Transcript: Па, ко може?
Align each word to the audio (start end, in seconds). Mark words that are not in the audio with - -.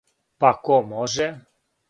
Па, 0.43 0.49
ко 0.69 0.79
може? 0.95 1.29